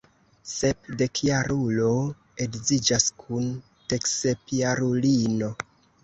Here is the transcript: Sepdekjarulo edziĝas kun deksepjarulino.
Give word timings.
Sepdekjarulo 0.51 1.89
edziĝas 2.45 3.05
kun 3.25 3.51
deksepjarulino. 3.93 5.51